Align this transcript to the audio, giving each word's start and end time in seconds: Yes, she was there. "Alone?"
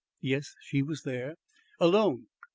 Yes, 0.21 0.55
she 0.59 0.81
was 0.81 1.03
there. 1.03 1.35
"Alone?" 1.79 2.25